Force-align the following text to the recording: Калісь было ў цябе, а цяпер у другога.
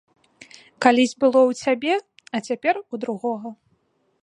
Калісь 0.85 1.13
было 1.23 1.41
ў 1.51 1.59
цябе, 1.65 1.95
а 2.39 2.43
цяпер 2.51 2.75
у 2.83 2.95
другога. 3.07 3.49